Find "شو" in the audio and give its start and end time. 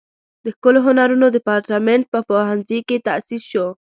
3.51-3.67